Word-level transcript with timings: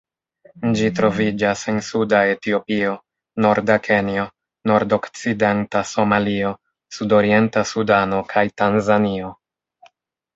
Ĝi 0.77 0.87
troviĝas 0.99 1.59
en 1.73 1.75
suda 1.87 2.21
Etiopio, 2.35 2.93
norda 3.45 3.75
Kenjo, 3.87 4.23
nordokcidenta 4.71 5.81
Somalio, 5.89 6.53
sudorienta 6.99 7.65
Sudano 7.73 8.23
kaj 8.33 8.45
Tanzanio. 8.63 9.31